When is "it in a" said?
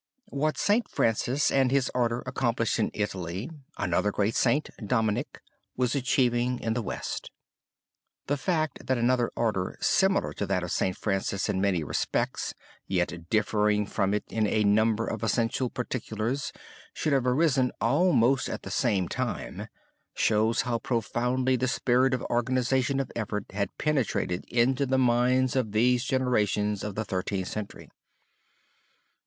14.15-14.63